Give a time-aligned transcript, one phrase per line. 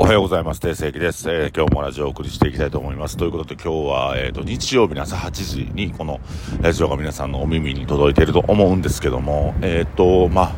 [0.00, 0.60] おはようございます。
[0.60, 3.16] 定世紀です、えー、今日もラジオをお送りしていきたいと思います。
[3.16, 6.20] ということで今日は、えっ、ー、と、日曜日の朝8時にこの
[6.60, 10.54] ラジオが皆さんのお耳に届いていると思うんですけども、えっ、ー、と、まあ、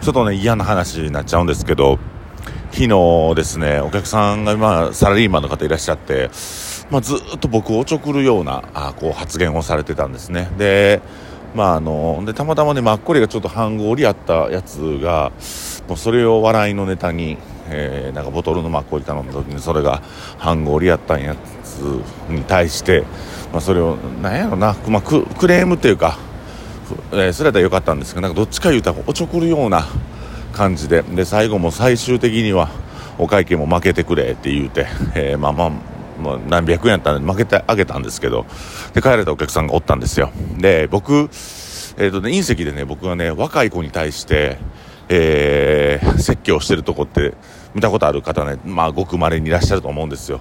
[0.00, 1.98] ちょっとね、嫌な話になっちゃうんですけど、
[2.70, 6.30] 昨日ですね、お客さんが今、サラリーマンの方いらっしゃって、
[6.88, 10.52] まあ、ずっと僕をおちょくるような、あこう発言をされてたんですね。
[10.56, 11.02] で、
[11.52, 15.32] まああの、で、たまたまね、マッコリがちょっと半合りあったやつが、
[15.88, 17.38] もうそれを笑いのネタに、
[17.70, 20.02] えー、なんかボトルのマッコリ頼んだ時にそれが
[20.38, 21.34] 半合りやったんや
[21.64, 21.78] つ
[22.28, 23.04] に対して、
[23.52, 26.18] まあ、それをなんやろな、まあ、クレームっていうか、
[27.12, 29.86] えー、それやったらよかったんですけどなんかどっちか言うたらおちょくるような
[30.52, 32.68] 感じでで最後も最終的には
[33.18, 35.70] お会計も負けてくれって言うて、えー、まあまあ
[36.20, 38.44] もう何百円やったんで負けてあげたんですけど
[38.92, 40.32] で帰れたお客さんがおったんですよ。
[40.58, 41.12] で僕
[42.00, 44.58] え、ー、とね隕石でね僕はね若い子に対して
[45.08, 47.34] えー、説教してるとこって
[47.74, 50.40] 見たことある方ね、まあ、ごくまれにいらっしゃると思うんですよ。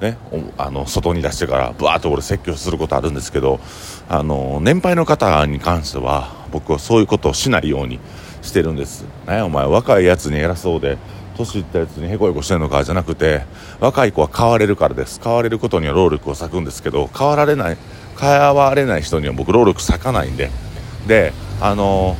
[0.00, 0.18] ね、
[0.58, 3.60] あの外に出してからぶわっと俺説教することあるんですけど
[4.08, 8.00] あの年配の方に関しては僕はそういうことをしないように
[8.42, 9.04] してるんです。
[9.28, 10.98] ねお前若いやつに偉そうで
[11.36, 13.42] 年いったやつにへこへこしてるのかじゃなくて
[13.78, 15.20] 若い子は変われるからです。
[15.22, 17.76] 変われることには労力を割くんですけど変わられない
[18.18, 20.50] 変われない人には僕労力割かないんで。
[21.06, 22.16] であの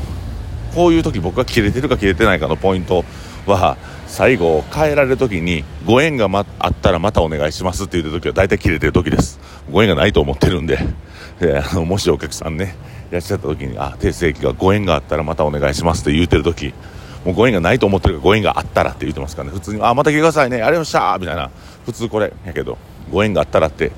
[0.75, 3.05] こういう時僕が切れてるか切れてないかのポイント
[3.47, 3.77] は
[4.13, 9.41] 最後変えられる時にご縁が、ま、あったらまたお願いしますって言った時は大体切れてる時です。
[9.71, 10.79] ご縁がないと思ってるんで。
[11.41, 12.77] あのもしお客さんね
[13.11, 16.75] いらっしゃった時にあ定世紀がご縁があったらまたお願いしますって言うてる時
[17.25, 19.55] もうご縁がないと思ってるからご縁があったらって言ってますからね。
[19.55, 20.57] 普通にあまた来てくださいね。
[20.57, 21.19] ありがとうございました。
[21.19, 21.51] みたいな。
[21.87, 22.77] 普通これやけど
[23.11, 23.93] ご縁があったらって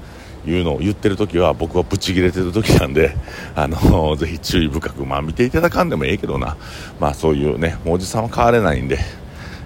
[0.46, 3.16] いうのを言ってる時は僕はブチ切れてる時なんで、
[3.56, 6.56] あのぜひ注意深く、まあ見ていただかんでもええけどな、
[7.00, 8.98] まあそういうね、もうおじさんは変われないんで、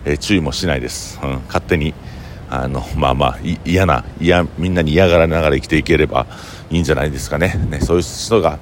[0.04, 1.18] えー、注意もしないです。
[1.22, 1.94] うん、勝手に、
[2.50, 6.27] あの、 まあまあ、嫌な、嫌、みんなに嫌がられながら生きていければ
[6.70, 7.60] いいんじゃないですかね。
[7.70, 8.58] ね、そういう人が、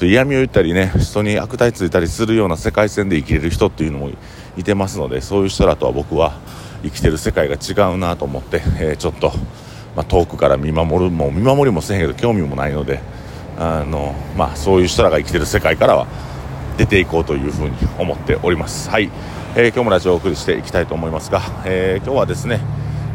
[0.00, 4.10] 嫌味を言ったりね、人に悪態ついたりするような世界線で生きれる人っていうのも
[4.56, 6.34] いてますので、そういう人らとは僕は
[6.82, 9.32] 生きてる世界が違うなと思って、えー、ちょっと、
[9.96, 13.00] まあ、遠くから見守るも見守りもせんけど興味もないので
[13.58, 16.06] あの、まあ、そういう人らが生きてる世界からは
[16.76, 18.90] 出ていこうというふうに思っております。
[18.90, 19.10] はい、
[19.54, 22.60] えー、今日もラジオをお送りしていきたいと思いますが、えー、今日はですね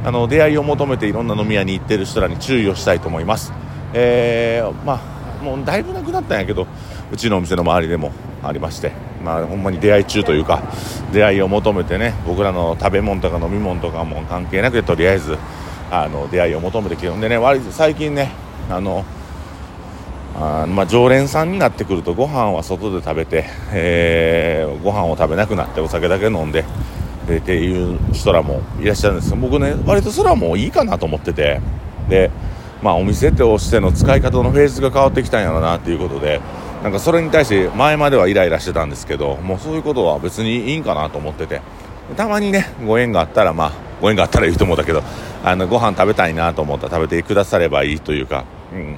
[0.04, 3.54] あの出会いを求めていろんな飲み屋に行ってる人らに注意をしたいと思います。
[3.94, 6.68] えー、まあもうだいぶなくなったんやけど
[7.12, 8.12] うちのお店の周りでも
[8.44, 8.92] ありまして
[9.24, 10.64] まあほんまに出会い中というか
[11.12, 15.38] 出会いを求めてね僕らの食べ物とか飲み物とかも関係なくてとりあえず
[15.92, 18.32] あの出会いを求めてきてるんでね割最近ね
[18.70, 19.04] あの
[20.36, 26.64] あまあ、常連さんになってくるとご飯は外で食べて、えー、ご飯を食べなくなってお酒だけ飲んで
[27.28, 31.62] でっていう人らもいらっしゃるんですけど僕ね割とそれはもういいかなと思ってて
[32.10, 32.32] で、
[32.82, 36.42] まあ、お店としての使い方のフェーズが変わってきたんやろなっていうことで
[36.84, 41.62] なんかそれに対して前まではイライラしてたんですけどもうそういうことは別にいいんかなと思ってて
[42.18, 43.72] たまにねご縁があったらまあ
[44.02, 45.04] ご縁があったら言うと思うんだけど
[45.44, 48.98] あのご飯食べたいなと思ったら食べてくださればいいというか、うん、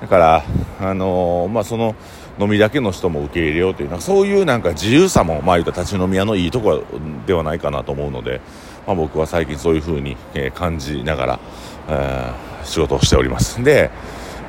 [0.00, 0.44] だから、
[0.80, 1.94] あのー、まあ、その
[2.38, 6.84] 飲みだけの人も受け入れようというなそういうなんか自由さも、まあ、言うた立ち飲み屋のいいところ
[7.26, 8.40] ではないかなと思うので、
[8.86, 11.40] まあ、僕は最近そういうふうに、え、感じながら、
[11.88, 13.62] えー、仕事をしております。
[13.62, 13.90] で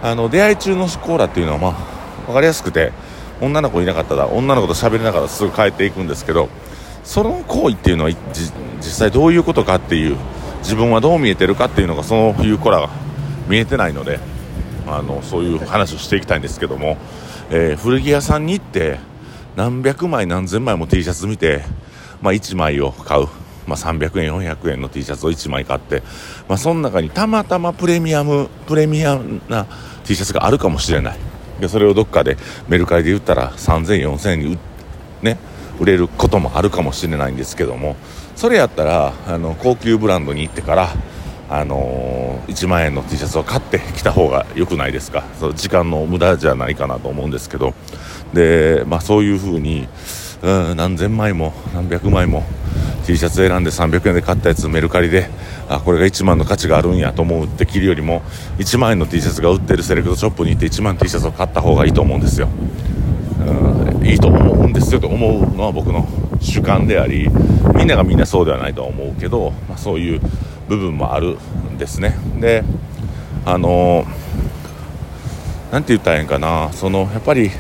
[0.02, 1.74] あの出会い中のコーラっていうのは、まあ、
[2.28, 2.92] 分かりやすくて
[3.42, 6.50] 女の子いなかったら女の子と喋りながらすぐ帰っていくんですけど
[7.04, 10.18] その行為っていうのは実際どういうことかっていう
[10.60, 12.90] 自分はどう見えてるかっていうのがそういう子らが
[13.48, 14.20] 見えてないので
[14.96, 16.98] あのそういう話をしていきたいんですけども、
[17.50, 19.00] えー、古着屋さんに行って
[19.56, 21.64] 何百枚何千枚も T シャツ見て、
[22.22, 23.28] まあ、1枚を買う、
[23.66, 26.04] まあ、300円400円の T シャツを1枚買って、
[26.48, 29.66] まあ、その中にたまたまプレミアムプレミアムな
[30.06, 31.18] T シャツがあるかもしれない。
[31.60, 32.38] でそれをどっかで
[32.68, 34.58] メルカリで売ったら3000 4000円に
[35.22, 35.38] ね
[35.80, 37.96] 売れることもあるかもしれないんですけども
[38.36, 40.90] それやったらあの高級ブランドに行ってから
[41.50, 45.24] あのー、1万円の T シャツを買ってきた方が良くないですか？
[45.40, 47.74] その時間の無駄じゃないかなと思うんですけど
[48.34, 49.88] で、まあ、そういうふうに、
[50.42, 52.44] うん、何千枚も何百枚も
[53.06, 55.30] T シャツ選んで300円で買ったやつメルカリで
[55.70, 58.22] あこれが1万の価値があるんやと思うって着るよりも
[58.58, 62.50] 1万円の T シャツが売ってるセレクトショップに行って1万 T シャツを買った方がいいと思うんですよ。
[63.40, 66.06] うん、いいと思うんですよと思うのは僕の
[66.42, 67.30] 主観であり
[67.76, 70.22] みんながみんなそうではないとは思うけど、まあ、そういう
[70.68, 71.38] 部分もある
[71.74, 72.16] んですね。
[72.40, 72.64] で
[73.46, 74.06] あの
[75.72, 76.70] 何て言ったらええんかな。
[76.74, 77.52] そのやっぱり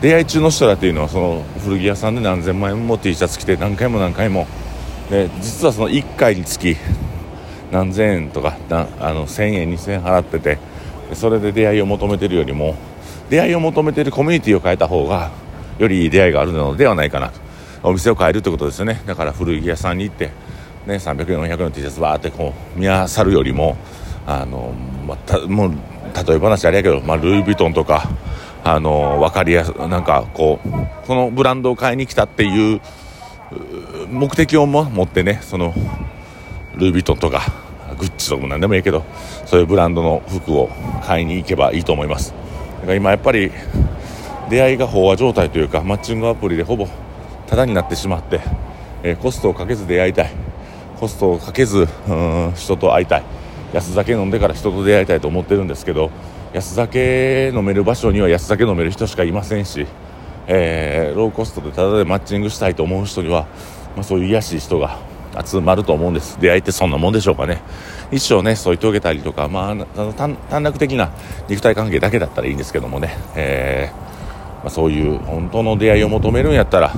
[0.00, 4.46] 出会い中の人らっていうのはその古着屋さんで何千万円も T シャツ着て何回も何回も。
[5.10, 6.76] で実はその1回につき
[7.70, 10.58] 何千円とかなあの1000円2000円払ってて
[11.14, 12.74] それで出会いを求めてるよりも
[13.30, 15.30] 出会いを求めてるコミュニティを変えた方が
[15.78, 17.46] よりいい出会いがあるのではないかなと。
[17.82, 19.00] お店を変えるってことですよね。
[19.06, 20.30] だから古着屋さんに行って、
[20.86, 23.76] ね、300円400円の T シャツバーってこう見漁るよりも
[24.26, 24.72] あの、
[25.06, 25.70] またもう
[26.26, 28.08] 例え話あれやけど、まあ、ルイ・ヴィトンとか
[28.64, 30.68] あの分かりやすなんかこう
[31.06, 32.80] このブランドを買いに来たっていう
[34.08, 35.72] 目的をも持ってねその
[36.74, 37.42] ルイ・ヴィトンとか
[37.98, 39.04] グッチとかも何でもいいけど
[39.44, 40.70] そういうブランドの服を
[41.04, 42.32] 買いに行けばいいと思います。
[42.80, 43.52] だから今やっぱり
[44.50, 46.88] 出会いが飽和状態というかマッチングアプリでほぼ
[47.46, 48.40] タダになってしまって、
[49.02, 50.30] えー、コストをかけず出会いたい。
[50.98, 53.22] コストをかけずうん人と会いたい。
[53.72, 56.10] 安酒飲んでから人と出会いたいと思ってるんですけど
[56.54, 59.86] 安酒飲める場所には安酒飲める人しかいませんし、
[60.46, 63.46] えー、ローコストでタダでマッチングしたいと思う人には、
[63.94, 64.98] まあ、そういう癒しい人が
[65.44, 66.40] 集まると思うんです。
[66.40, 67.60] 出会いってそんなもんでしょうかね。
[68.10, 69.74] 一生ね添い遂げたりとか、まあ、
[70.14, 71.10] 短絡的な
[71.48, 74.15] 肉体関係だけだったらいいんですけどもね、えー
[74.66, 76.92] まあ、そういう本当の出会いを求めるんやったら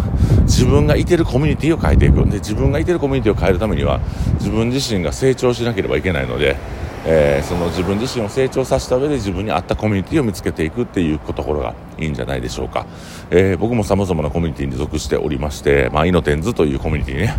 [0.45, 2.25] 自分がいてるコミュニティを変えていく。
[2.25, 4.01] で自分がいてるコミュニティを変えるためには
[4.39, 6.57] 自分自身が成長しなければいけないので、
[7.05, 12.87] えー、その自分自身を成長させた上で自分に合ったコミュニティを見つけていくっていうところがいいんじゃないでしょうか、
[13.31, 17.35] えー、僕もさまざまなコミュニティに属しておりまして、まあ、イノテンズというコミュニティね、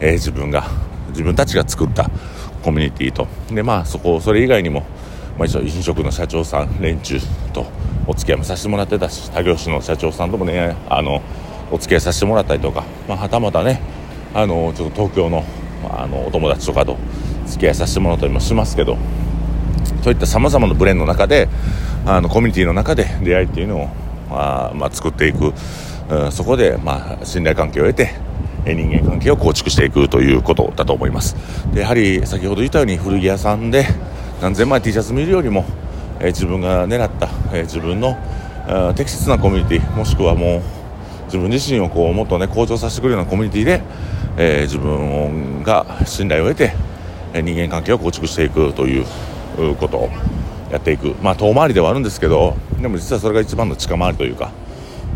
[0.00, 0.66] えー、自分が
[1.08, 2.10] 自分たちが作った
[2.62, 3.26] コミュニティと。
[3.50, 4.84] でまあそこそれ以外にも、
[5.38, 7.18] まあ、一応飲食の社長さん連中
[7.54, 7.64] と
[8.10, 11.22] お付き合いもさせてもらってたし他業種の社長さんともねあの
[11.70, 13.80] お付き合いさせてもらったりとか、まあ、はたまたね
[14.34, 15.44] あのちょっと東京の,、
[15.88, 16.96] あ、のお友達とかと
[17.46, 18.98] 付き合いさせてもらったりもしますけど
[20.02, 21.48] そういったさまざまなブレンの中で
[22.04, 23.86] あのコミュニティの中で出会いっていうのを、
[24.28, 25.52] まあまあ、作っていく、
[26.10, 28.10] うん、そこで、まあ、信頼関係を得て
[28.66, 31.34] 人間関係を構築していくということだと思います。
[31.72, 33.86] でやはり先ほど言ったように古着屋さんで
[34.42, 35.64] 何千枚 T シャツ見るよりも
[36.20, 38.16] え自分が狙った、え自分の
[38.94, 40.62] 適切なコミュニティもしくはもう
[41.24, 43.82] 自分自身をこうもっとね向上させてくれるようなコミュニティで、
[44.36, 46.74] え自分が信頼を得て
[47.32, 49.06] 人間関係を構築していくという
[49.76, 50.10] ことを
[50.70, 51.14] やっていく。
[51.22, 54.52] まあ遠回りではあるんですけどでも実はそれが一番の近回りというか、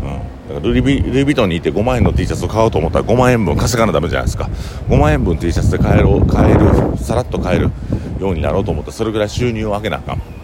[0.01, 4.49] うん、だからルイ・ヴィトンにいて5万円の T シャツを買おうと思ったら5万円分稼がなダメじゃないですか。
[4.89, 7.71] 5万円分 T シャツで買える買えるさらっと買える
[8.19, 10.34] ようになろうと思ったらそれぐらい収入を上げなあかん。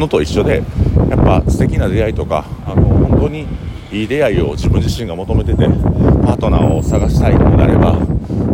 [0.00, 0.62] のと一緒で
[1.08, 3.46] やっぱ素敵な出会いとかあの本当に
[3.92, 5.64] いい出会いを自分自身が求めてて
[6.24, 7.94] パートナーを探したいのであれば、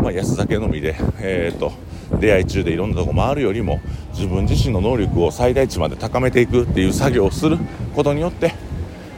[0.02, 1.72] まあ、安酒飲みで、えーと、
[2.19, 3.81] 出会い中でいろんなとこ回るよりも
[4.14, 7.58] 自分自身の能力を最大値まで高めていくっていう作業をする
[7.94, 8.54] ことによって、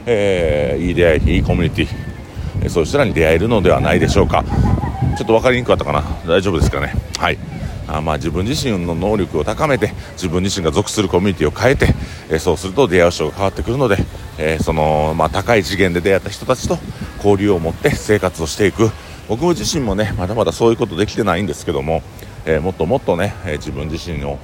[0.05, 2.09] えー、いい出会いいいコミュニティ
[2.69, 4.43] そういう人らに出会えるのではないでしょうか。
[5.17, 6.03] ちょっと分かりにくかったかな。
[6.27, 6.93] 大丈夫ですかね。
[7.17, 7.37] はい。
[7.91, 11.93] あまあ、自分自身の能力を高めて自分自身が属するコミュニティを変えて、
[12.29, 13.97] え、そうすると出会う人が変わってくるので、
[14.37, 16.77] え、その、まあ、高い次元で出会った人たちと
[17.17, 18.91] 交流を持って生活をしていく。
[19.27, 22.01] 僕自身もねまだまだそういうことできてないんですけども、
[22.45, 24.39] え、もっともっとね、え自分自身を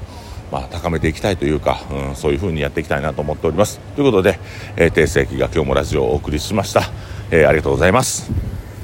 [0.51, 3.79] まあ、高めていきたいというか、うん、そういう風にやっていきたいなと思っております。
[3.95, 4.39] ということで、
[4.77, 6.83] えー、定世紀が今日もラジオをお送りしました、
[7.31, 8.44] えありがとうございます。